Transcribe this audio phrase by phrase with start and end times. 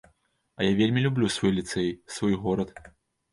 [0.59, 2.73] А я вельмі люблю свой ліцэй, свой горад.